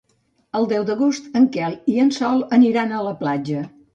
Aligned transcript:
El 0.59 0.63
deu 0.71 0.85
d'agost 0.89 1.27
en 1.41 1.45
Quel 1.57 1.77
i 1.95 1.99
en 2.05 2.11
Sol 2.17 2.43
aniran 2.59 2.95
a 3.01 3.05
la 3.09 3.15
platja. 3.23 3.63